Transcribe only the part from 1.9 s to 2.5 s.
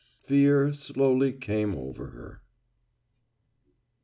her.